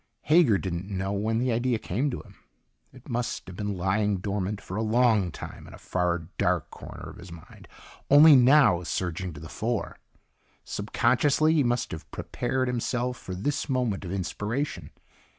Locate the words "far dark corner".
5.77-7.11